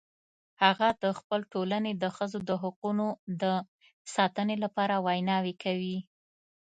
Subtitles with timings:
[0.63, 3.07] هغه د خپل ټولنې د ښځو د حقونو
[3.41, 3.43] د
[4.15, 5.97] ساتنې لپاره ویناوې کوي